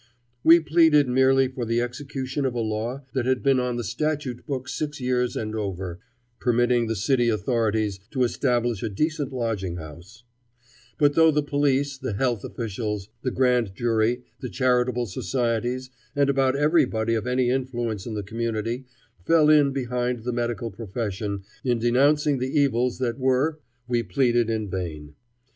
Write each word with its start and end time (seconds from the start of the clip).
We 0.43 0.59
pleaded 0.59 1.07
merely 1.07 1.47
for 1.47 1.63
the 1.63 1.79
execution 1.79 2.43
of 2.43 2.55
a 2.55 2.59
law 2.59 3.05
that 3.13 3.27
had 3.27 3.43
been 3.43 3.59
on 3.59 3.75
the 3.75 3.83
statute 3.83 4.47
books 4.47 4.73
six 4.73 4.99
years 4.99 5.35
and 5.35 5.53
over, 5.55 5.99
permitting 6.39 6.87
the 6.87 6.95
city 6.95 7.29
authorities 7.29 7.99
to 8.09 8.23
establish 8.23 8.81
a 8.81 8.89
decent 8.89 9.31
lodging 9.31 9.75
house; 9.75 10.23
but 10.97 11.13
though 11.13 11.29
the 11.29 11.43
police, 11.43 11.99
the 11.99 12.13
health 12.13 12.43
officials, 12.43 13.09
the 13.21 13.29
grand 13.29 13.75
jury, 13.75 14.23
the 14.39 14.49
charitable 14.49 15.05
societies, 15.05 15.91
and 16.15 16.31
about 16.31 16.55
everybody 16.55 17.13
of 17.13 17.27
any 17.27 17.51
influence 17.51 18.07
in 18.07 18.15
the 18.15 18.23
community 18.23 18.85
fell 19.27 19.51
in 19.51 19.71
behind 19.71 20.23
the 20.23 20.33
medical 20.33 20.71
profession 20.71 21.43
in 21.63 21.77
denouncing 21.77 22.39
the 22.39 22.49
evils 22.59 22.97
that 22.97 23.19
were, 23.19 23.59
we 23.87 24.01
pleaded 24.01 24.49
in 24.49 24.67
vain. 24.67 25.13